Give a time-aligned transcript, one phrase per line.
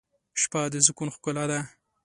[0.41, 1.59] شپه د سکون ښکلا ده.